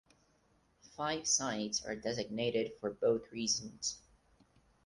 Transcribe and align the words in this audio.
Five 0.97 1.27
sites 1.27 1.85
are 1.85 1.95
designated 1.95 2.71
for 2.79 2.89
both 2.89 3.31
reasons. 3.31 3.99